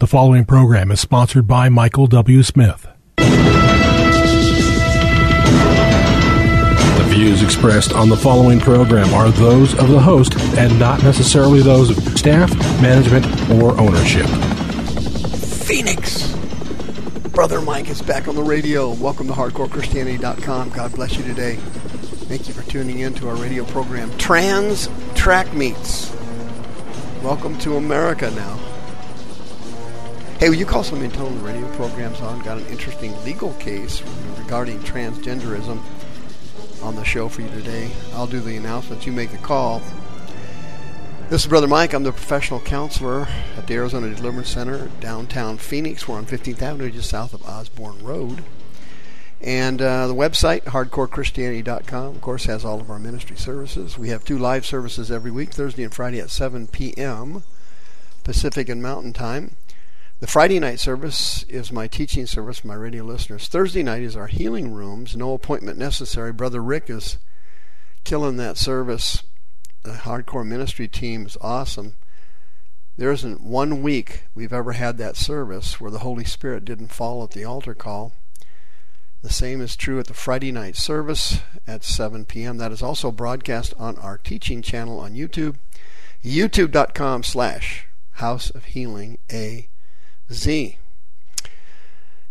The 0.00 0.06
following 0.06 0.46
program 0.46 0.90
is 0.90 0.98
sponsored 0.98 1.46
by 1.46 1.68
Michael 1.68 2.06
W. 2.06 2.42
Smith. 2.42 2.88
The 3.18 3.26
views 7.08 7.42
expressed 7.42 7.92
on 7.92 8.08
the 8.08 8.16
following 8.16 8.60
program 8.60 9.12
are 9.12 9.28
those 9.28 9.74
of 9.74 9.90
the 9.90 10.00
host 10.00 10.40
and 10.56 10.78
not 10.78 11.02
necessarily 11.02 11.60
those 11.60 11.90
of 11.90 11.98
staff, 12.18 12.50
management, 12.80 13.26
or 13.60 13.78
ownership. 13.78 14.24
Phoenix. 15.66 16.34
Brother 17.34 17.60
Mike 17.60 17.90
is 17.90 18.00
back 18.00 18.26
on 18.26 18.36
the 18.36 18.42
radio. 18.42 18.94
Welcome 18.94 19.26
to 19.26 19.34
HardcoreChristianity.com. 19.34 20.70
God 20.70 20.94
bless 20.94 21.18
you 21.18 21.24
today. 21.24 21.56
Thank 21.56 22.48
you 22.48 22.54
for 22.54 22.62
tuning 22.70 23.00
in 23.00 23.12
to 23.16 23.28
our 23.28 23.36
radio 23.36 23.66
program, 23.66 24.16
Trans 24.16 24.88
Track 25.14 25.52
Meets. 25.52 26.10
Welcome 27.22 27.58
to 27.58 27.76
America 27.76 28.30
now. 28.30 28.69
Hey, 30.40 30.48
will 30.48 30.56
you 30.56 30.64
call 30.64 30.82
some 30.82 31.02
internal 31.02 31.28
radio 31.42 31.70
programs 31.76 32.22
on? 32.22 32.40
Got 32.40 32.56
an 32.56 32.66
interesting 32.68 33.14
legal 33.24 33.52
case 33.56 34.02
regarding 34.38 34.78
transgenderism 34.78 35.78
on 36.82 36.96
the 36.96 37.04
show 37.04 37.28
for 37.28 37.42
you 37.42 37.50
today. 37.50 37.90
I'll 38.14 38.26
do 38.26 38.40
the 38.40 38.56
announcements. 38.56 39.04
You 39.04 39.12
make 39.12 39.32
the 39.32 39.36
call. 39.36 39.82
This 41.28 41.42
is 41.42 41.46
Brother 41.46 41.68
Mike. 41.68 41.92
I'm 41.92 42.04
the 42.04 42.12
professional 42.12 42.58
counselor 42.58 43.28
at 43.58 43.66
the 43.66 43.74
Arizona 43.74 44.14
Deliverance 44.14 44.48
Center, 44.48 44.90
downtown 44.98 45.58
Phoenix. 45.58 46.08
We're 46.08 46.16
on 46.16 46.24
15th 46.24 46.62
Avenue, 46.62 46.90
just 46.90 47.10
south 47.10 47.34
of 47.34 47.46
Osborn 47.46 48.02
Road. 48.02 48.42
And 49.42 49.82
uh, 49.82 50.06
the 50.06 50.14
website, 50.14 50.62
hardcorechristianity.com, 50.62 52.16
of 52.16 52.20
course, 52.22 52.46
has 52.46 52.64
all 52.64 52.80
of 52.80 52.90
our 52.90 52.98
ministry 52.98 53.36
services. 53.36 53.98
We 53.98 54.08
have 54.08 54.24
two 54.24 54.38
live 54.38 54.64
services 54.64 55.10
every 55.10 55.30
week, 55.30 55.52
Thursday 55.52 55.84
and 55.84 55.92
Friday 55.92 56.18
at 56.18 56.30
7 56.30 56.66
p.m. 56.68 57.42
Pacific 58.24 58.70
and 58.70 58.82
Mountain 58.82 59.12
Time. 59.12 59.56
The 60.20 60.26
Friday 60.26 60.60
night 60.60 60.78
service 60.78 61.44
is 61.44 61.72
my 61.72 61.86
teaching 61.86 62.26
service 62.26 62.58
for 62.58 62.66
my 62.66 62.74
radio 62.74 63.04
listeners. 63.04 63.48
Thursday 63.48 63.82
night 63.82 64.02
is 64.02 64.16
our 64.16 64.26
healing 64.26 64.70
rooms, 64.70 65.16
no 65.16 65.32
appointment 65.32 65.78
necessary. 65.78 66.30
Brother 66.30 66.62
Rick 66.62 66.90
is 66.90 67.16
killing 68.04 68.36
that 68.36 68.58
service. 68.58 69.22
The 69.82 69.92
hardcore 69.92 70.46
ministry 70.46 70.88
team 70.88 71.24
is 71.24 71.38
awesome. 71.40 71.94
There 72.98 73.10
isn't 73.10 73.40
one 73.40 73.80
week 73.80 74.24
we've 74.34 74.52
ever 74.52 74.72
had 74.72 74.98
that 74.98 75.16
service 75.16 75.80
where 75.80 75.90
the 75.90 76.00
Holy 76.00 76.26
Spirit 76.26 76.66
didn't 76.66 76.92
fall 76.92 77.24
at 77.24 77.30
the 77.30 77.46
altar 77.46 77.74
call. 77.74 78.12
The 79.22 79.32
same 79.32 79.62
is 79.62 79.74
true 79.74 79.98
at 79.98 80.06
the 80.06 80.12
Friday 80.12 80.52
night 80.52 80.76
service 80.76 81.40
at 81.66 81.82
7 81.82 82.26
p.m. 82.26 82.58
That 82.58 82.72
is 82.72 82.82
also 82.82 83.10
broadcast 83.10 83.72
on 83.78 83.96
our 83.96 84.18
teaching 84.18 84.60
channel 84.60 85.00
on 85.00 85.14
YouTube, 85.14 85.56
youtube.com 86.22 87.22
slash 87.22 87.86
House 88.10 88.50
of 88.50 88.66
Healing 88.66 89.16
A 89.32 89.70
Z. 90.32 90.78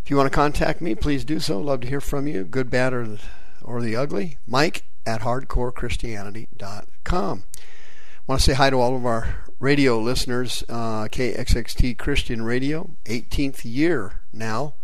If 0.04 0.10
you 0.10 0.18
want 0.18 0.32
to 0.32 0.36
contact 0.36 0.82
me, 0.82 0.96
please 0.96 1.24
do 1.24 1.40
so. 1.40 1.60
Love 1.60 1.82
to 1.82 1.88
hear 1.88 2.02
from 2.02 2.28
you, 2.28 2.44
good, 2.44 2.70
bad, 2.70 2.94
or 2.94 3.08
the, 3.08 3.20
or 3.62 3.82
the 3.82 3.96
ugly. 3.96 4.38
Mike 4.48 4.84
at 5.06 5.22
hardcorechristianity.com. 5.22 7.44
Want 8.28 8.42
to 8.42 8.46
say 8.46 8.54
hi 8.54 8.70
to 8.70 8.80
all 8.80 8.96
of 8.96 9.06
our 9.06 9.36
radio 9.60 10.00
listeners, 10.00 10.64
uh, 10.70 11.06
KXXT 11.06 11.98
Christian 11.98 12.44
Radio, 12.44 12.92
18th 13.06 13.62
year 13.64 14.22
now. 14.32 14.76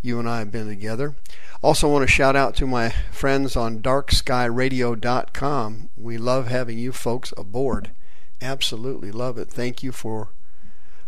You 0.00 0.18
and 0.18 0.26
I 0.28 0.40
have 0.40 0.50
been 0.50 0.66
together. 0.66 1.14
Also, 1.62 1.88
want 1.88 2.02
to 2.02 2.12
shout 2.12 2.34
out 2.34 2.56
to 2.56 2.66
my 2.66 2.88
friends 3.12 3.54
on 3.54 3.80
darkskyradio.com. 3.80 5.90
We 5.96 6.18
love 6.18 6.48
having 6.48 6.78
you 6.78 6.90
folks 6.92 7.32
aboard. 7.36 7.92
Absolutely 8.40 9.12
love 9.12 9.38
it. 9.38 9.48
Thank 9.48 9.84
you 9.84 9.92
for 9.92 10.30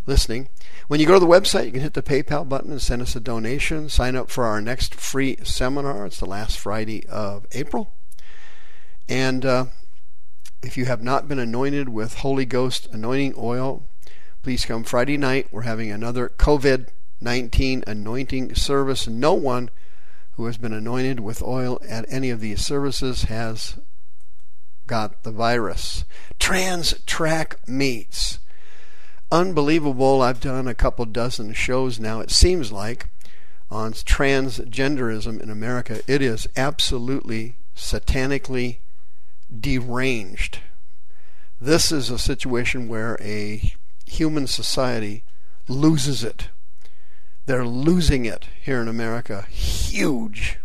listening. 0.06 0.48
When 0.88 1.00
you 1.00 1.06
go 1.06 1.14
to 1.14 1.20
the 1.20 1.27
website, 1.27 1.66
you 1.66 1.72
can 1.72 1.80
hit 1.80 1.94
the 1.94 2.02
PayPal 2.02 2.48
button 2.48 2.70
and 2.70 2.83
send 2.83 3.02
us 3.02 3.16
a 3.16 3.20
donation. 3.20 3.88
Sign 3.88 4.16
up 4.16 4.30
for 4.30 4.44
our 4.44 4.61
next 4.61 4.94
free 4.94 5.36
seminar. 5.42 6.06
It's 6.06 6.20
the 6.20 6.27
last 6.27 6.58
Friday 6.58 7.06
of 7.06 7.46
April. 7.52 7.94
And 9.08 9.45
uh, 9.45 9.67
if 10.62 10.77
you 10.77 10.84
have 10.86 11.02
not 11.02 11.28
been 11.28 11.39
anointed 11.39 11.89
with 11.89 12.18
Holy 12.18 12.45
Ghost 12.45 12.89
anointing 12.92 13.34
oil, 13.36 13.84
please 14.42 14.64
come 14.64 14.84
Friday 14.84 15.17
night. 15.17 15.48
We're 15.51 15.62
having 15.62 15.90
another 15.90 16.30
COVID 16.39 16.89
19 17.20 17.84
anointing 17.86 18.55
service. 18.55 19.08
No 19.08 19.33
one 19.33 19.70
who 20.33 20.46
has 20.46 20.58
been 20.58 20.73
anointed 20.73 21.20
with 21.20 21.42
oil 21.42 21.80
at 21.89 22.05
any 22.08 22.30
of 22.30 22.40
these 22.40 22.64
services 22.64 23.24
has 23.24 23.78
got 24.86 25.23
the 25.23 25.30
virus. 25.30 26.05
Trans 26.39 26.95
track 27.07 27.57
meets 27.67 28.39
unbelievable. 29.30 30.23
I've 30.23 30.40
done 30.40 30.68
a 30.68 30.74
couple 30.74 31.05
dozen 31.07 31.52
shows 31.55 31.98
now, 31.98 32.20
it 32.20 32.30
seems 32.30 32.70
like, 32.73 33.08
on 33.70 33.92
transgenderism 33.92 35.40
in 35.40 35.51
America. 35.51 36.01
It 36.07 36.23
is 36.23 36.46
absolutely 36.57 37.57
satanically 37.77 38.79
deranged. 39.61 40.61
This 41.61 41.90
is 41.90 42.11
a 42.11 42.18
situation 42.18 42.89
where 42.89 43.17
a 43.20 43.73
human 44.07 44.46
society 44.46 45.24
loses 45.68 46.23
it. 46.23 46.48
They're 47.46 47.67
losing 47.67 48.24
it 48.24 48.46
here 48.63 48.80
in 48.80 48.89
America. 48.89 49.42
Huge. 49.48 50.58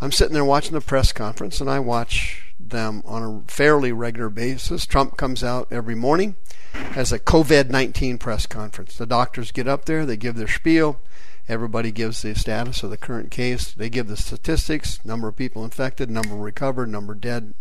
I'm 0.00 0.12
sitting 0.12 0.34
there 0.34 0.44
watching 0.44 0.72
the 0.72 0.80
press 0.80 1.12
conference, 1.12 1.60
and 1.60 1.70
I 1.70 1.78
watch 1.78 2.43
them 2.70 3.02
on 3.04 3.22
a 3.22 3.50
fairly 3.50 3.92
regular 3.92 4.28
basis. 4.28 4.86
Trump 4.86 5.16
comes 5.16 5.44
out 5.44 5.68
every 5.70 5.94
morning 5.94 6.36
has 6.74 7.12
a 7.12 7.18
COVID 7.18 7.70
19 7.70 8.18
press 8.18 8.46
conference. 8.46 8.96
The 8.96 9.06
doctors 9.06 9.52
get 9.52 9.68
up 9.68 9.84
there, 9.84 10.04
they 10.04 10.16
give 10.16 10.36
their 10.36 10.48
spiel. 10.48 11.00
Everybody 11.46 11.92
gives 11.92 12.22
the 12.22 12.34
status 12.34 12.82
of 12.82 12.90
the 12.90 12.96
current 12.96 13.30
case. 13.30 13.72
They 13.72 13.90
give 13.90 14.08
the 14.08 14.16
statistics, 14.16 15.04
number 15.04 15.28
of 15.28 15.36
people 15.36 15.62
infected, 15.62 16.10
number 16.10 16.34
recovered, 16.36 16.88
number 16.88 17.14
dead, 17.14 17.52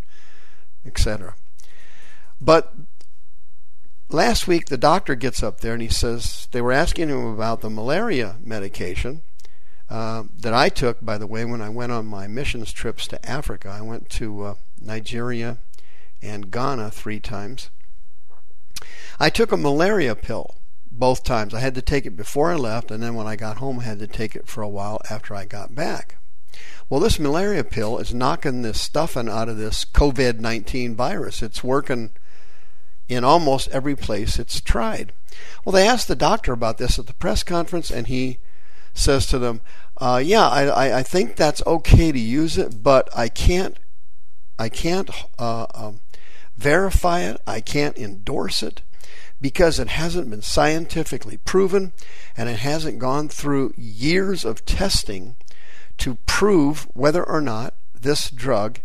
etc. 0.86 1.36
But 2.40 2.74
last 4.10 4.48
week, 4.48 4.68
the 4.68 4.78
doctor 4.78 5.16
gets 5.16 5.44
up 5.44 5.60
there 5.60 5.74
and 5.74 5.82
he 5.82 5.90
says 5.90 6.48
they 6.52 6.62
were 6.62 6.72
asking 6.72 7.10
him 7.10 7.26
about 7.26 7.60
the 7.60 7.70
malaria 7.70 8.38
medication 8.42 9.22
uh, 9.90 10.24
that 10.38 10.54
I 10.54 10.70
took, 10.70 11.04
by 11.04 11.18
the 11.18 11.28
way, 11.28 11.44
when 11.44 11.62
I 11.62 11.70
went 11.70 11.92
on 11.92 12.06
my 12.06 12.26
missions 12.28 12.72
trips 12.72 13.06
to 13.10 13.30
Africa. 13.30 13.68
I 13.68 13.82
went 13.82 14.10
to 14.12 14.44
uh, 14.44 14.56
Nigeria 14.84 15.58
and 16.22 16.52
Ghana 16.52 16.92
three 16.92 17.20
times. 17.20 17.70
I 19.20 19.30
took 19.30 19.52
a 19.52 19.58
malaria 19.58 20.16
pill 20.16 20.56
both 20.92 21.24
times. 21.24 21.54
I 21.54 21.60
had 21.60 21.76
to 21.76 21.82
take 21.82 22.06
it 22.06 22.16
before 22.16 22.52
I 22.52 22.56
left, 22.56 22.92
and 22.92 23.02
then 23.02 23.16
when 23.16 23.28
I 23.28 23.36
got 23.36 23.58
home, 23.58 23.80
I 23.80 23.84
had 23.84 24.00
to 24.00 24.08
take 24.08 24.36
it 24.36 24.48
for 24.48 24.62
a 24.62 24.70
while 24.70 25.02
after 25.10 25.36
I 25.36 25.46
got 25.46 25.76
back. 25.76 26.18
Well, 26.90 27.00
this 27.00 27.20
malaria 27.20 27.64
pill 27.64 27.98
is 27.98 28.14
knocking 28.14 28.62
this 28.62 28.80
stuffing 28.80 29.30
out 29.30 29.50
of 29.50 29.58
this 29.58 29.86
COVID 29.86 30.40
19 30.40 30.96
virus. 30.96 31.42
It's 31.42 31.64
working 31.64 32.12
in 33.08 33.24
almost 33.24 33.68
every 33.70 33.96
place 33.96 34.40
it's 34.40 34.62
tried. 34.62 35.14
Well, 35.66 35.74
they 35.74 35.88
asked 35.88 36.08
the 36.08 36.16
doctor 36.16 36.54
about 36.54 36.78
this 36.78 37.00
at 37.00 37.08
the 37.08 37.14
press 37.14 37.44
conference, 37.44 37.90
and 37.90 38.08
he 38.08 38.40
says 38.94 39.26
to 39.28 39.40
them, 39.40 39.62
uh, 39.98 40.22
"Yeah, 40.24 40.48
I, 40.48 41.00
I, 41.00 41.04
think 41.04 41.36
that's 41.36 41.66
okay 41.66 42.12
to 42.12 42.20
use 42.20 42.58
it, 42.58 42.84
but 42.84 43.10
I 43.16 43.30
can't, 43.30 43.78
I 44.58 44.70
can't 44.70 45.10
uh, 45.40 45.68
um, 45.74 46.00
verify 46.58 47.22
it. 47.22 47.42
I 47.46 47.62
can't 47.62 47.98
endorse 47.98 48.64
it 48.64 48.82
because 49.42 49.80
it 49.80 49.90
hasn't 49.90 50.30
been 50.30 50.42
scientifically 50.42 51.38
proven 51.38 51.94
and 52.38 52.48
it 52.50 52.60
hasn't 52.60 53.00
gone 53.00 53.28
through 53.28 53.74
years 53.76 54.46
of 54.46 54.66
testing 54.66 55.36
to 55.98 56.16
prove 56.26 56.88
whether 56.94 57.24
or 57.24 57.42
not 57.42 57.76
this 57.94 58.30
drug 58.30 58.80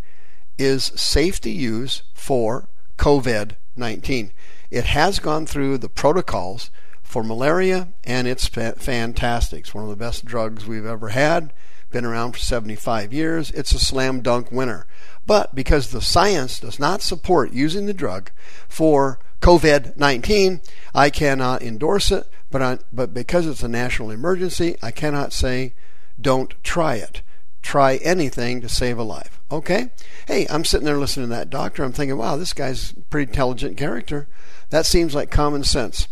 is 0.59 0.84
safe 0.97 1.41
to 1.41 1.51
use 1.51 2.03
for 2.12 2.69
COVID 2.99 3.53
19. 3.77 4.33
It 4.71 4.85
has 4.87 5.21
gone 5.21 5.47
through 5.47 5.79
the 5.79 5.89
protocols 5.89 6.71
for 7.03 7.23
malaria 7.23 7.89
and 8.05 8.27
it's 8.27 8.49
fantastic. 8.49 9.61
It's 9.61 9.75
one 9.75 9.85
of 9.85 9.91
the 9.91 9.97
best 9.97 10.25
drugs 10.25 10.67
we've 10.67 10.85
ever 10.85 11.11
had. 11.11 11.53
Been 11.90 12.05
around 12.05 12.32
for 12.32 12.38
75 12.38 13.12
years. 13.12 13.50
It's 13.52 13.73
a 13.73 13.79
slam 13.79 14.20
dunk 14.20 14.52
winner. 14.52 14.87
But 15.26 15.55
because 15.55 15.90
the 15.90 16.02
science 16.02 16.61
does 16.61 16.79
not 16.79 17.02
support 17.02 17.52
using 17.52 17.87
the 17.87 17.94
drug 17.94 18.31
for 18.69 19.19
COVID 19.40 19.96
19. 19.96 20.61
I 20.94 21.11
cannot 21.11 21.62
endorse 21.62 22.11
it, 22.11 22.29
but, 22.50 22.62
I, 22.62 22.79
but 22.93 23.14
because 23.14 23.46
it's 23.46 23.62
a 23.62 23.69
national 23.69 24.11
emergency, 24.11 24.76
I 24.82 24.90
cannot 24.90 25.32
say 25.32 25.75
don't 26.20 26.55
try 26.64 26.96
it. 26.96 27.23
Try 27.62 27.96
anything 27.96 28.61
to 28.61 28.69
save 28.69 28.99
a 28.99 29.02
life. 29.02 29.40
Okay? 29.50 29.90
Hey, 30.26 30.46
I'm 30.49 30.64
sitting 30.64 30.87
there 30.87 30.96
listening 30.96 31.29
to 31.29 31.35
that 31.35 31.50
doctor. 31.50 31.85
I'm 31.85 31.93
thinking, 31.93 32.17
wow, 32.17 32.37
this 32.37 32.52
guy's 32.52 32.93
pretty 33.11 33.31
intelligent 33.31 33.76
character. 33.76 34.29
That 34.70 34.87
seems 34.87 35.14
like 35.14 35.31
common 35.31 35.64
sense. 35.64 36.08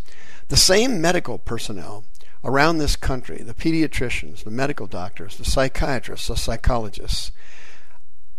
The 0.49 0.57
same 0.57 1.01
medical 1.01 1.37
personnel 1.37 2.05
around 2.47 2.77
this 2.77 2.95
country, 2.95 3.43
the 3.43 3.53
pediatricians, 3.53 4.43
the 4.43 4.49
medical 4.49 4.87
doctors, 4.87 5.37
the 5.37 5.45
psychiatrists, 5.45 6.27
the 6.27 6.37
psychologists, 6.37 7.33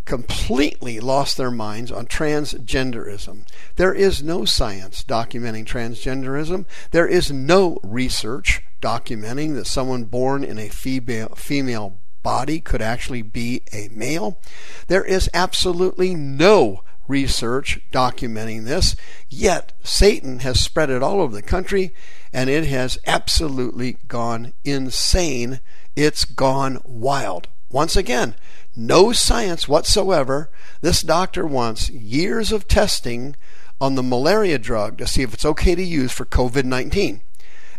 completely 0.07 0.99
lost 0.99 1.37
their 1.37 1.51
minds 1.51 1.93
on 1.93 2.07
transgenderism. 2.07 3.47
There 3.77 3.93
is 3.93 4.23
no 4.23 4.47
science 4.47 5.05
documenting 5.05 5.67
transgenderism. 5.67 6.65
There 6.91 7.07
is 7.07 7.31
no 7.31 7.79
research 7.83 8.63
documenting 8.81 9.55
that 9.55 9.67
someone 9.67 10.05
born 10.05 10.43
in 10.43 10.59
a 10.59 10.71
female, 10.71 11.35
female 11.37 12.01
body 12.23 12.61
could 12.61 12.81
actually 12.81 13.21
be 13.21 13.61
a 13.71 13.91
male. 13.93 14.41
There 14.87 15.05
is 15.05 15.29
absolutely 15.35 16.15
no 16.15 16.83
research 17.09 17.81
documenting 17.91 18.65
this, 18.65 18.95
yet 19.29 19.73
Satan 19.83 20.41
has 20.41 20.61
spread 20.61 20.91
it 20.91 21.03
all 21.03 21.21
over 21.21 21.35
the 21.35 21.43
country 21.43 21.93
and 22.33 22.49
it 22.49 22.67
has 22.67 22.99
absolutely 23.07 23.97
gone 24.07 24.53
insane. 24.65 25.61
It's 25.97 26.25
gone 26.25 26.81
wild. 26.85 27.49
Once 27.71 27.97
again, 27.97 28.35
no 28.77 29.13
science 29.13 29.67
whatsoever. 29.67 30.51
This 30.81 31.01
doctor 31.01 31.47
wants 31.47 31.91
years 31.91 32.53
of 32.53 32.69
testing 32.69 33.35
on 33.81 33.95
the 33.95 34.03
malaria 34.03 34.59
drug 34.59 34.99
to 34.99 35.07
see 35.07 35.23
if 35.23 35.35
it's 35.35 35.45
okay 35.45 35.75
to 35.75 35.83
use 35.83 36.13
for 36.13 36.25
COVID 36.25 36.65
19 36.65 37.23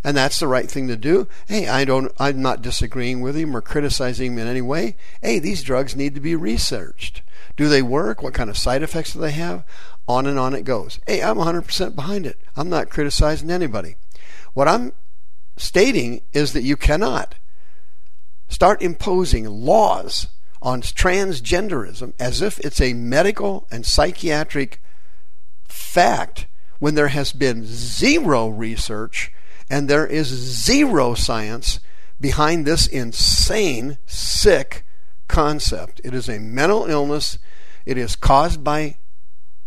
and 0.02 0.16
that's 0.16 0.40
the 0.40 0.48
right 0.48 0.70
thing 0.70 0.88
to 0.88 0.96
do. 0.96 1.28
Hey, 1.46 1.68
I 1.68 1.84
don't 1.84 2.12
I'm 2.18 2.40
not 2.40 2.62
disagreeing 2.62 3.20
with 3.20 3.36
him 3.36 3.56
or 3.56 3.60
criticizing 3.60 4.32
him 4.32 4.38
in 4.38 4.46
any 4.46 4.62
way. 4.62 4.96
Hey, 5.22 5.38
these 5.38 5.62
drugs 5.62 5.96
need 5.96 6.14
to 6.14 6.20
be 6.20 6.34
researched. 6.34 7.22
Do 7.60 7.68
they 7.68 7.82
work? 7.82 8.22
What 8.22 8.32
kind 8.32 8.48
of 8.48 8.56
side 8.56 8.82
effects 8.82 9.12
do 9.12 9.18
they 9.20 9.32
have? 9.32 9.66
On 10.08 10.26
and 10.26 10.38
on 10.38 10.54
it 10.54 10.64
goes. 10.64 10.98
Hey, 11.06 11.22
I'm 11.22 11.36
100% 11.36 11.94
behind 11.94 12.24
it. 12.24 12.40
I'm 12.56 12.70
not 12.70 12.88
criticizing 12.88 13.50
anybody. 13.50 13.96
What 14.54 14.66
I'm 14.66 14.94
stating 15.58 16.22
is 16.32 16.54
that 16.54 16.62
you 16.62 16.78
cannot 16.78 17.34
start 18.48 18.80
imposing 18.80 19.44
laws 19.44 20.28
on 20.62 20.80
transgenderism 20.80 22.14
as 22.18 22.40
if 22.40 22.58
it's 22.60 22.80
a 22.80 22.94
medical 22.94 23.66
and 23.70 23.84
psychiatric 23.84 24.80
fact 25.64 26.46
when 26.78 26.94
there 26.94 27.08
has 27.08 27.34
been 27.34 27.66
zero 27.66 28.48
research 28.48 29.32
and 29.68 29.86
there 29.86 30.06
is 30.06 30.28
zero 30.28 31.12
science 31.12 31.78
behind 32.18 32.64
this 32.64 32.86
insane, 32.86 33.98
sick 34.06 34.86
concept. 35.28 36.00
It 36.02 36.14
is 36.14 36.26
a 36.26 36.38
mental 36.40 36.86
illness. 36.86 37.38
It 37.86 37.98
is 37.98 38.16
caused 38.16 38.62
by 38.62 38.96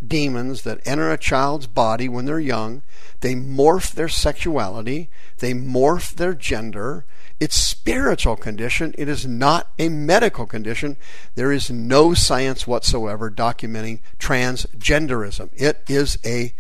demons 0.06 0.63
that 0.63 0.81
enter 0.86 1.12
a 1.12 1.18
child's 1.18 1.68
body 1.68 2.10
when 2.10 2.25
they're 2.25 2.39
young. 2.39 2.83
They 3.21 3.36
morph 3.36 3.92
their 3.92 4.10
sexuality, 4.10 5.10
they 5.39 5.54
morph 5.54 6.15
their 6.15 6.33
gender. 6.33 7.06
It's 7.39 7.56
spiritual 7.56 8.38
condition. 8.38 8.94
It 8.98 9.10
is 9.10 9.25
not 9.25 9.71
a 9.77 9.89
medical 9.89 10.45
condition. 10.45 10.95
There 11.36 11.51
is 11.51 11.69
no 11.69 12.13
science 12.13 12.65
whatsoever 12.65 13.30
documenting 13.30 14.00
transgenderism. 14.18 15.50
It 15.54 15.83
is 15.88 16.18
a 16.24 16.54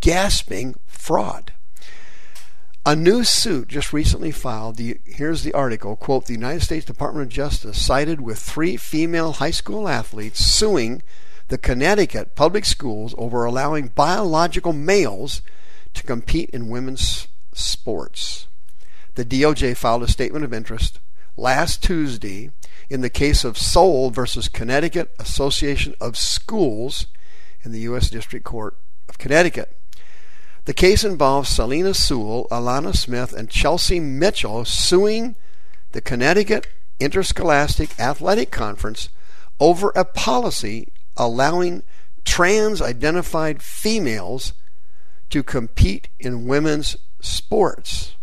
gasping 0.00 0.76
fraud. 0.86 1.52
A 2.84 2.96
new 2.96 3.22
suit 3.22 3.68
just 3.68 3.92
recently 3.92 4.32
filed, 4.32 4.74
the, 4.74 4.98
here's 5.04 5.44
the 5.44 5.52
article, 5.52 5.94
quote, 5.94 6.26
the 6.26 6.32
United 6.32 6.62
States 6.62 6.84
Department 6.84 7.22
of 7.22 7.32
Justice 7.32 7.80
sided 7.80 8.20
with 8.20 8.40
three 8.40 8.76
female 8.76 9.34
high 9.34 9.52
school 9.52 9.88
athletes 9.88 10.44
suing 10.44 11.00
the 11.46 11.58
Connecticut 11.58 12.34
public 12.34 12.64
schools 12.64 13.14
over 13.16 13.44
allowing 13.44 13.88
biological 13.94 14.72
males 14.72 15.42
to 15.94 16.02
compete 16.02 16.50
in 16.50 16.70
women's 16.70 17.28
sports. 17.54 18.48
The 19.14 19.24
DOJ 19.24 19.76
filed 19.76 20.02
a 20.02 20.08
statement 20.08 20.44
of 20.44 20.52
interest 20.52 20.98
last 21.36 21.84
Tuesday 21.84 22.50
in 22.90 23.00
the 23.00 23.10
case 23.10 23.44
of 23.44 23.56
Soule 23.56 24.10
versus 24.10 24.48
Connecticut 24.48 25.14
Association 25.20 25.94
of 26.00 26.16
Schools 26.16 27.06
in 27.62 27.70
the 27.70 27.80
U.S. 27.80 28.10
District 28.10 28.44
Court 28.44 28.76
of 29.08 29.18
Connecticut. 29.18 29.76
The 30.64 30.74
case 30.74 31.02
involves 31.02 31.48
Selina 31.48 31.92
Soule, 31.92 32.46
Alanna 32.50 32.94
Smith, 32.94 33.32
and 33.32 33.50
Chelsea 33.50 33.98
Mitchell 33.98 34.64
suing 34.64 35.34
the 35.90 36.00
Connecticut 36.00 36.68
Interscholastic 37.00 37.98
Athletic 37.98 38.52
Conference 38.52 39.08
over 39.58 39.92
a 39.96 40.04
policy 40.04 40.92
allowing 41.16 41.82
trans 42.24 42.80
identified 42.80 43.62
females 43.62 44.52
to 45.30 45.42
compete 45.42 46.08
in 46.20 46.46
women's 46.46 46.96
sports. 47.20 48.14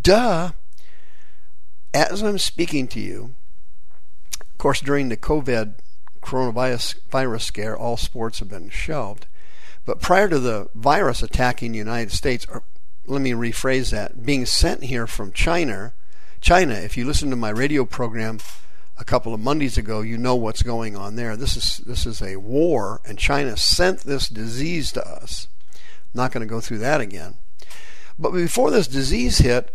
Duh. 0.00 0.52
As 1.92 2.22
I'm 2.22 2.38
speaking 2.38 2.88
to 2.88 3.00
you, 3.00 3.34
of 4.40 4.56
course, 4.56 4.80
during 4.80 5.10
the 5.10 5.16
COVID 5.18 5.74
coronavirus 6.22 6.96
virus 7.10 7.44
scare, 7.44 7.76
all 7.76 7.98
sports 7.98 8.38
have 8.38 8.48
been 8.48 8.70
shelved. 8.70 9.26
But 9.84 10.00
prior 10.00 10.28
to 10.28 10.38
the 10.38 10.68
virus 10.74 11.22
attacking 11.22 11.72
the 11.72 11.78
United 11.78 12.12
States, 12.12 12.46
or 12.48 12.62
let 13.06 13.20
me 13.20 13.32
rephrase 13.32 13.90
that, 13.90 14.24
being 14.24 14.46
sent 14.46 14.84
here 14.84 15.06
from 15.06 15.32
China, 15.32 15.92
China, 16.40 16.74
if 16.74 16.96
you 16.96 17.04
listen 17.04 17.30
to 17.30 17.36
my 17.36 17.50
radio 17.50 17.84
program 17.84 18.38
a 18.98 19.04
couple 19.04 19.34
of 19.34 19.40
Mondays 19.40 19.78
ago, 19.78 20.00
you 20.00 20.18
know 20.18 20.36
what's 20.36 20.62
going 20.62 20.96
on 20.96 21.16
there. 21.16 21.36
This 21.36 21.56
is 21.56 21.78
this 21.86 22.06
is 22.06 22.22
a 22.22 22.36
war, 22.36 23.00
and 23.04 23.18
China 23.18 23.56
sent 23.56 24.00
this 24.00 24.28
disease 24.28 24.92
to 24.92 25.06
us. 25.06 25.48
I'm 25.74 25.80
not 26.14 26.32
going 26.32 26.46
to 26.46 26.52
go 26.52 26.60
through 26.60 26.78
that 26.78 27.00
again. 27.00 27.36
But 28.18 28.32
before 28.32 28.70
this 28.70 28.86
disease 28.86 29.38
hit, 29.38 29.74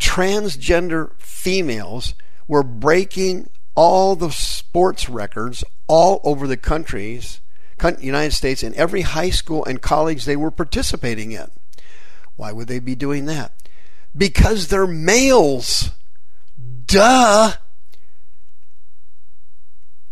transgender 0.00 1.12
females 1.18 2.14
were 2.48 2.62
breaking 2.62 3.50
all 3.74 4.16
the 4.16 4.30
sports 4.30 5.08
records 5.08 5.64
all 5.86 6.20
over 6.24 6.46
the 6.46 6.56
countries 6.56 7.40
United 8.00 8.32
States 8.32 8.62
in 8.62 8.74
every 8.74 9.02
high 9.02 9.30
school 9.30 9.64
and 9.64 9.80
college 9.80 10.24
they 10.24 10.36
were 10.36 10.50
participating 10.50 11.32
in. 11.32 11.50
Why 12.36 12.52
would 12.52 12.68
they 12.68 12.78
be 12.78 12.94
doing 12.94 13.26
that? 13.26 13.52
Because 14.16 14.68
they're 14.68 14.86
males. 14.86 15.90
Duh. 16.86 17.52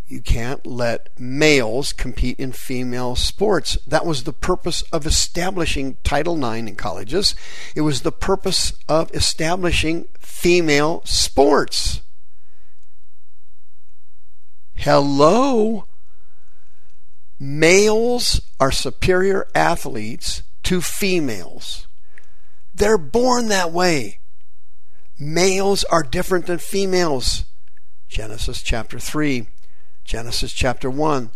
You 0.07 0.21
can't 0.21 0.67
let 0.67 1.09
males 1.19 1.95
compete 1.95 2.39
in 2.39 2.53
female 2.53 3.17
sports. 3.17 3.79
That 3.87 4.05
was 4.05 4.25
the 4.25 4.33
purpose 4.35 4.83
of 4.93 5.07
establishing 5.07 5.97
Title 6.05 6.37
IX 6.37 6.69
in 6.69 6.77
colleges. 6.77 7.35
It 7.75 7.81
was 7.81 8.03
the 8.03 8.13
purpose 8.13 8.75
of 8.89 9.11
establishing 9.15 10.09
female 10.19 11.01
sports. 11.07 12.03
Hello? 14.75 15.87
Males 17.43 18.41
are 18.61 18.71
superior 18.71 19.49
athletes 19.53 20.45
to 20.63 20.81
females. 20.81 21.89
They're 22.73 22.97
born 22.97 23.49
that 23.49 23.73
way. 23.73 24.21
Males 25.19 25.83
are 25.85 26.05
different 26.05 26.47
than 26.47 26.59
females. 26.59 27.45
Genesis 28.09 28.63
chapter 28.63 29.01
3, 29.01 29.49
Genesis 30.05 30.53
chapter 30.53 30.89
1. 30.89 31.31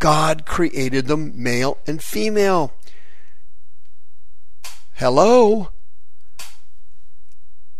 God 0.00 0.46
created 0.46 1.06
them 1.06 1.32
male 1.40 1.78
and 1.86 2.02
female. 2.02 2.72
Hello? 4.94 5.68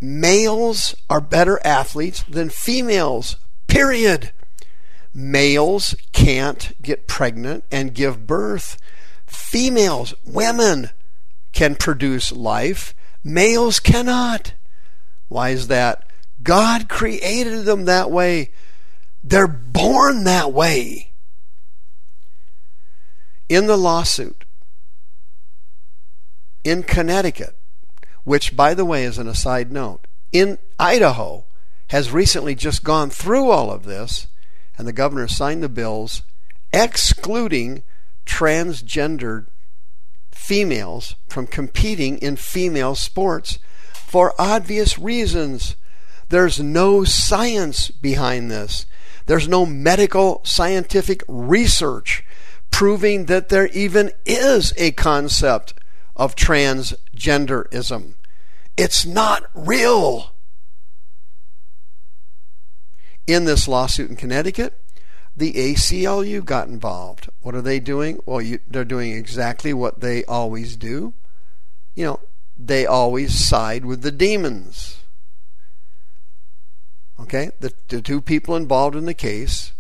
Males 0.01 0.95
are 1.11 1.21
better 1.21 1.61
athletes 1.65 2.23
than 2.23 2.49
females. 2.49 3.39
Period. 3.67 4.33
Males 5.15 5.95
can't 6.13 6.73
get 6.81 7.07
pregnant 7.07 7.65
and 7.71 7.95
give 7.95 8.27
birth. 8.27 8.79
Females, 9.27 10.15
women, 10.25 10.91
can 11.53 11.75
produce 11.75 12.33
life. 12.33 12.95
Males 13.23 13.79
cannot. 13.79 14.55
Why 15.29 15.51
is 15.51 15.69
that? 15.69 16.05
God 16.43 16.89
created 16.89 17.65
them 17.65 17.85
that 17.85 18.11
way. 18.11 18.51
They're 19.23 19.47
born 19.47 20.25
that 20.25 20.53
way. 20.53 21.13
In 23.49 23.67
the 23.67 23.77
lawsuit 23.77 24.45
in 26.65 26.83
Connecticut, 26.83 27.57
which, 28.25 28.57
by 28.57 28.75
the 28.75 28.85
way, 28.85 29.05
is 29.05 29.19
an 29.19 29.29
aside 29.29 29.73
note, 29.73 30.07
in 30.31 30.59
Idaho, 30.79 31.45
has 31.89 32.11
recently 32.11 32.55
just 32.55 32.85
gone 32.85 33.11
through 33.11 33.51
all 33.51 33.71
of 33.71 33.85
this 33.85 34.29
and 34.83 34.89
the 34.89 34.93
governor 34.93 35.29
signed 35.29 35.63
the 35.63 35.69
bills 35.69 36.23
excluding 36.73 37.85
transgendered 38.27 39.47
females 40.33 41.15
from 41.29 41.47
competing 41.47 42.19
in 42.19 42.35
female 42.35 42.97
sports 42.97 43.61
for 43.95 44.35
obvious 44.41 44.99
reasons. 44.99 45.77
There's 46.31 46.59
no 46.59 47.05
science 47.05 47.93
behind 47.93 48.51
this. 48.51 48.87
There's 49.27 49.47
no 49.47 49.65
medical 49.65 50.41
scientific 50.43 51.23
research 51.29 52.25
proving 52.73 53.27
that 53.27 53.51
there 53.51 53.69
even 53.69 54.11
is 54.27 54.73
a 54.77 54.91
concept 54.91 55.75
of 56.17 56.35
transgenderism. 56.35 58.15
It's 58.77 59.07
not 59.07 59.45
real 59.55 60.32
in 63.27 63.45
this 63.45 63.69
lawsuit 63.69 64.11
in 64.11 64.17
Connecticut, 64.17 64.79
the 65.37 65.53
ACLU 65.55 66.45
got 66.45 66.69
involved. 66.69 67.29
What 67.41 67.55
are 67.55 67.63
they 67.63 67.81
doing? 67.81 68.21
Well, 68.27 68.43
you, 68.43 68.59
they're 68.69 68.85
doing 68.85 69.13
exactly 69.13 69.73
what 69.73 70.01
they 70.01 70.25
always 70.25 70.77
do. 70.77 71.15
You 71.95 72.05
know, 72.05 72.21
they 72.59 72.87
always 72.87 73.35
side 73.35 73.85
with 73.85 74.03
the 74.03 74.13
demons. 74.13 74.99
Okay, 77.19 77.51
the, 77.61 77.73
the 77.89 78.03
two 78.03 78.21
people 78.21 78.57
involved 78.57 78.97
in 78.97 79.05
the 79.05 79.15
case 79.15 79.73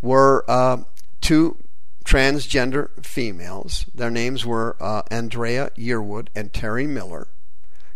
were 0.00 0.44
uh, 0.48 0.78
two 1.20 1.56
transgender 2.04 2.90
females. 3.04 3.86
Their 3.94 4.10
names 4.10 4.46
were 4.46 4.76
uh, 4.80 5.02
Andraya 5.10 5.70
Yearwood 5.76 6.28
and 6.34 6.52
Terry 6.52 6.86
Miller. 6.86 7.28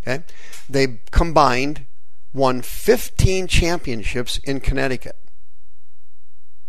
Okay, 0.02 0.24
they 0.68 1.00
combined 1.10 1.86
won 2.32 2.62
15 2.62 3.46
championships 3.46 4.38
in 4.38 4.60
Connecticut 4.60 5.16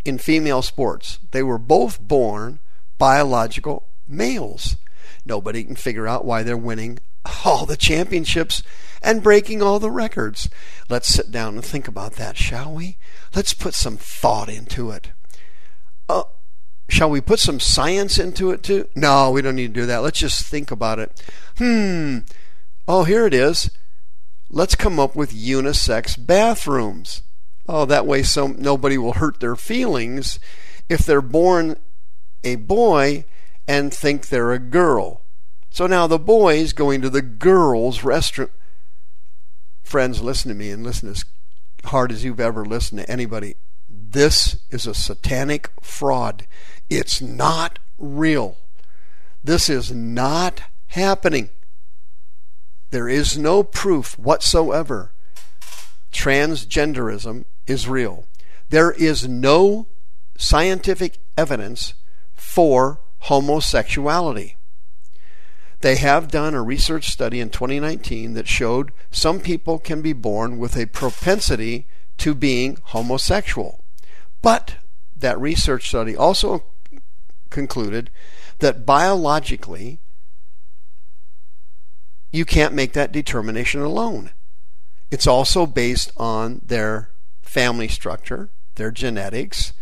in 0.06 0.18
female 0.18 0.62
sports. 0.62 1.20
They 1.32 1.44
were 1.44 1.58
both 1.58 2.02
born 2.02 2.60
biological 2.98 3.88
males. 4.08 4.78
Nobody 5.26 5.64
can 5.64 5.76
figure 5.76 6.08
out 6.08 6.26
why 6.26 6.44
they're 6.44 6.58
winning 6.58 7.00
all 7.46 7.66
the 7.66 7.78
championships 7.78 8.64
and 9.02 9.24
breaking 9.24 9.62
all 9.62 9.80
the 9.80 9.92
records. 9.92 10.50
Let's 10.90 11.08
sit 11.08 11.32
down 11.32 11.56
and 11.56 11.64
think 11.64 11.88
about 11.88 12.14
that, 12.14 12.38
shall 12.38 12.74
we? 12.74 12.98
Let's 13.36 13.54
put 13.54 13.74
some 13.74 13.98
thought 13.98 14.50
into 14.50 14.92
it. 14.92 15.12
Uh, 16.08 16.24
shall 16.88 17.10
we 17.10 17.22
put 17.22 17.40
some 17.40 17.60
science 17.60 18.18
into 18.18 18.52
it 18.52 18.64
too? 18.64 18.88
No, 18.96 19.32
we 19.32 19.42
don't 19.42 19.56
need 19.56 19.74
to 19.74 19.82
do 19.82 19.86
that. 19.86 20.00
Let's 20.00 20.20
just 20.20 20.46
think 20.46 20.72
about 20.72 21.00
it. 21.00 21.24
Hmm. 21.58 22.20
Oh, 22.88 23.04
here 23.04 23.28
it 23.28 23.34
is. 23.34 23.70
Let's 24.50 24.76
come 24.76 25.00
up 25.00 25.16
with 25.16 25.32
unisex 25.32 26.26
bathrooms. 26.26 27.22
Oh, 27.68 27.86
that 27.86 28.08
way 28.08 28.24
some 28.24 28.56
nobody 28.60 28.98
will 28.98 29.14
hurt 29.14 29.40
their 29.40 29.56
feelings 29.56 30.40
if 30.90 31.06
they're 31.06 31.22
born 31.22 31.78
a 32.44 32.56
boy 32.56 33.26
and 33.68 33.94
think 33.94 34.28
they're 34.28 34.52
a 34.52 34.60
girl. 34.60 35.22
So 35.70 35.86
now 35.86 36.08
the 36.08 36.18
boys 36.18 36.74
going 36.74 37.02
to 37.02 37.10
the 37.12 37.22
girls' 37.22 38.04
restaurant. 38.04 38.52
Friends, 39.84 40.22
listen 40.22 40.50
to 40.50 40.56
me 40.56 40.72
and 40.72 40.84
listen 40.84 41.10
as 41.10 41.24
hard 41.86 42.12
as 42.12 42.24
you've 42.24 42.40
ever 42.40 42.66
listened 42.66 43.02
to 43.02 43.12
anybody. 43.12 43.56
This 43.88 44.58
is 44.72 44.88
a 44.88 44.96
satanic 44.96 45.70
fraud. 45.82 46.48
It's 46.90 47.22
not 47.22 47.78
real. 48.00 48.58
This 49.44 49.70
is 49.70 49.92
not 49.92 50.64
happening. 50.88 51.50
There 52.92 53.08
is 53.08 53.38
no 53.38 53.64
proof 53.64 54.18
whatsoever 54.18 55.12
transgenderism 56.12 57.46
is 57.68 57.88
real. 57.88 58.28
There 58.70 58.92
is 58.92 59.28
no 59.28 59.88
scientific 60.38 61.20
evidence 61.38 61.94
for 62.34 63.02
homosexuality. 63.24 64.56
They 65.82 65.96
have 65.96 66.30
done 66.30 66.54
a 66.54 66.62
research 66.62 67.10
study 67.10 67.40
in 67.40 67.50
2019 67.50 68.34
that 68.34 68.48
showed 68.48 68.92
some 69.12 69.40
people 69.40 69.80
can 69.80 70.02
be 70.02 70.14
born 70.14 70.58
with 70.58 70.76
a 70.76 70.88
propensity 70.88 71.88
to 72.18 72.34
being 72.34 72.78
homosexual. 72.84 73.84
But 74.42 74.76
that 75.16 75.40
research 75.40 75.88
study 75.88 76.16
also 76.16 76.64
concluded 77.50 78.10
that 78.60 78.86
biologically 78.86 80.00
you 82.32 82.46
can't 82.46 82.74
make 82.74 82.94
that 82.94 83.12
determination 83.12 83.82
alone. 83.82 84.32
It's 85.12 85.28
also 85.28 85.66
based 85.66 86.12
on 86.18 86.62
their 86.66 87.10
family 87.42 87.88
structure, 87.88 88.50
their 88.76 88.92
genetics, 88.92 89.74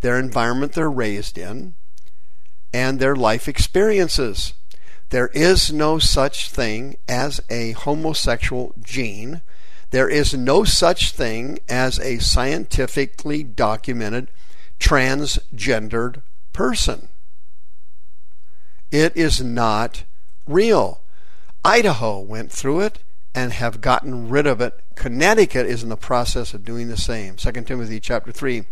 their 0.00 0.18
environment 0.18 0.72
they're 0.72 0.90
raised 0.90 1.38
in, 1.38 1.74
and 2.72 2.98
their 2.98 3.16
life 3.16 3.48
experiences. 3.48 4.54
There 5.10 5.28
is 5.28 5.72
no 5.72 5.98
such 5.98 6.50
thing 6.50 6.96
as 7.08 7.40
a 7.48 7.72
homosexual 7.72 8.74
gene. 8.82 9.40
There 9.90 10.08
is 10.08 10.34
no 10.34 10.64
such 10.64 11.12
thing 11.12 11.60
as 11.68 11.98
a 12.00 12.18
scientifically 12.18 13.44
documented 13.44 14.30
transgendered 14.78 16.22
person. 16.52 17.08
It 18.90 19.16
is 19.16 19.42
not 19.42 20.04
real. 20.46 21.00
Idaho 21.64 22.20
went 22.20 22.52
through 22.52 22.80
it 22.80 22.98
and 23.34 23.52
have 23.52 23.80
gotten 23.80 24.28
rid 24.28 24.46
of 24.46 24.60
it. 24.60 24.74
Connecticut 24.94 25.66
is 25.66 25.82
in 25.82 25.88
the 25.88 25.96
process 25.96 26.54
of 26.54 26.64
doing 26.64 26.88
the 26.88 26.96
same. 26.96 27.36
2 27.36 27.52
Timothy 27.62 27.98
chapter 27.98 28.30
3. 28.30 28.64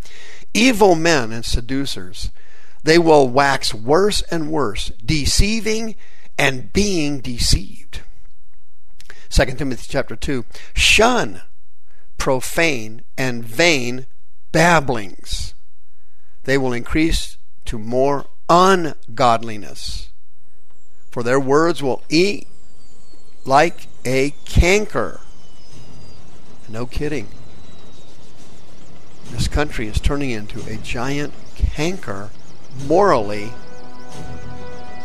Evil 0.53 0.95
men 0.95 1.31
and 1.31 1.43
seducers, 1.43 2.31
they 2.83 2.97
will 2.97 3.27
wax 3.27 3.73
worse 3.73 4.21
and 4.23 4.51
worse, 4.51 4.91
deceiving 5.03 5.95
and 6.37 6.71
being 6.71 7.19
deceived. 7.19 8.01
2 9.29 9.45
Timothy 9.45 9.85
chapter 9.89 10.15
2. 10.15 10.45
Shun 10.73 11.41
profane 12.17 13.01
and 13.17 13.43
vain 13.43 14.05
babblings. 14.51 15.55
They 16.43 16.57
will 16.57 16.71
increase 16.71 17.37
to 17.65 17.79
more 17.79 18.27
ungodliness. 18.47 20.09
For 21.11 21.23
their 21.23 21.39
words 21.39 21.81
will 21.81 22.03
eat 22.09 22.47
like 23.45 23.87
a 24.05 24.33
canker. 24.45 25.21
No 26.69 26.85
kidding. 26.85 27.27
This 29.31 29.47
country 29.47 29.87
is 29.87 29.99
turning 29.99 30.31
into 30.31 30.61
a 30.71 30.77
giant 30.77 31.33
canker 31.55 32.29
morally. 32.87 33.51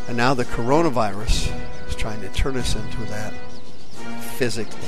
And 0.07 0.17
now 0.17 0.35
the 0.35 0.45
coronavirus 0.45 1.53
is 1.89 1.95
trying 1.95 2.21
to 2.21 2.29
turn 2.31 2.57
us 2.57 2.75
into 2.75 3.05
that 3.07 3.35
physically. 4.37 4.79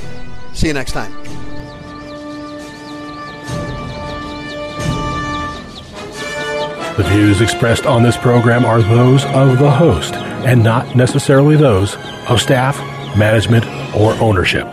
See 0.53 0.67
you 0.67 0.73
next 0.73 0.93
time. 0.93 1.11
The 6.97 7.03
views 7.09 7.41
expressed 7.41 7.85
on 7.85 8.03
this 8.03 8.17
program 8.17 8.65
are 8.65 8.81
those 8.81 9.23
of 9.25 9.59
the 9.59 9.71
host 9.71 10.13
and 10.13 10.63
not 10.63 10.95
necessarily 10.95 11.55
those 11.55 11.95
of 12.27 12.41
staff 12.41 12.77
management, 13.17 13.65
or 13.95 14.13
ownership. 14.21 14.65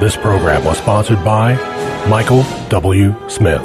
This 0.00 0.16
program 0.16 0.64
was 0.64 0.78
sponsored 0.78 1.24
by 1.24 1.54
Michael 2.08 2.44
W. 2.68 3.14
Smith. 3.28 3.62